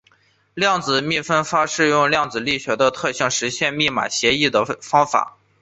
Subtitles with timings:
[0.55, 5.37] 量子密钥分发是利用量子力学特性实现密码协议的方法。